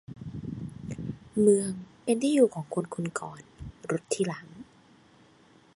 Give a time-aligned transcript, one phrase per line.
[1.41, 1.71] เมือง
[2.03, 3.41] เป็นที่อยู่ของคนคนก่อน
[3.91, 4.47] รถทีหลัง